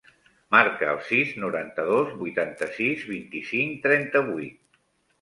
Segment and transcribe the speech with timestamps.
[0.53, 4.63] Marca el sis, noranta-dos, vuitanta-sis, vint-i-cinc, trenta-vuit.